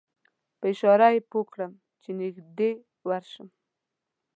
[0.59, 2.71] په اشاره یې پوی کړم چې نږدې
[3.07, 3.47] ورشم.